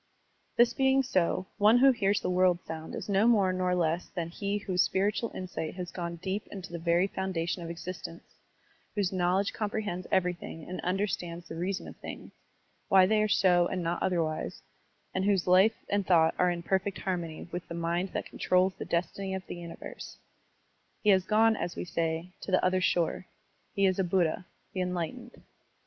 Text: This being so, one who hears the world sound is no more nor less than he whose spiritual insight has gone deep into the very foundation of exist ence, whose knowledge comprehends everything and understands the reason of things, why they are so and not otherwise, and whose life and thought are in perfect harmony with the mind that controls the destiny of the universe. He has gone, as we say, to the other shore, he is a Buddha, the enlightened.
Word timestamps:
This 0.55 0.73
being 0.73 1.03
so, 1.03 1.45
one 1.59 1.77
who 1.77 1.91
hears 1.91 2.21
the 2.21 2.29
world 2.31 2.65
sound 2.65 2.95
is 2.95 3.07
no 3.07 3.27
more 3.27 3.53
nor 3.53 3.75
less 3.75 4.09
than 4.09 4.29
he 4.29 4.57
whose 4.57 4.81
spiritual 4.81 5.31
insight 5.35 5.75
has 5.75 5.91
gone 5.91 6.15
deep 6.15 6.47
into 6.47 6.71
the 6.71 6.79
very 6.79 7.05
foundation 7.05 7.61
of 7.61 7.69
exist 7.69 8.07
ence, 8.07 8.23
whose 8.95 9.11
knowledge 9.13 9.53
comprehends 9.53 10.07
everything 10.11 10.67
and 10.67 10.81
understands 10.81 11.47
the 11.47 11.55
reason 11.55 11.87
of 11.87 11.95
things, 11.97 12.31
why 12.89 13.05
they 13.05 13.21
are 13.21 13.27
so 13.27 13.67
and 13.67 13.83
not 13.83 14.01
otherwise, 14.01 14.63
and 15.13 15.23
whose 15.25 15.45
life 15.45 15.85
and 15.87 16.07
thought 16.07 16.33
are 16.39 16.49
in 16.49 16.63
perfect 16.63 16.97
harmony 17.01 17.47
with 17.51 17.67
the 17.67 17.75
mind 17.75 18.09
that 18.11 18.25
controls 18.25 18.73
the 18.79 18.85
destiny 18.85 19.35
of 19.35 19.45
the 19.45 19.55
universe. 19.57 20.17
He 21.03 21.11
has 21.11 21.25
gone, 21.25 21.55
as 21.55 21.75
we 21.75 21.85
say, 21.85 22.31
to 22.41 22.49
the 22.49 22.65
other 22.65 22.81
shore, 22.81 23.27
he 23.75 23.85
is 23.85 23.99
a 23.99 24.03
Buddha, 24.03 24.47
the 24.73 24.81
enlightened. 24.81 25.43